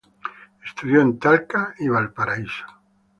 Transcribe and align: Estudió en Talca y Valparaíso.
Estudió 0.65 0.99
en 1.01 1.19
Talca 1.19 1.75
y 1.77 1.87
Valparaíso. 1.87 2.65